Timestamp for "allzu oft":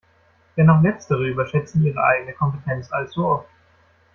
2.91-3.47